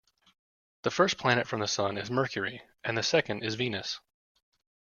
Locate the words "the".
0.81-0.89, 1.59-1.67, 2.97-3.03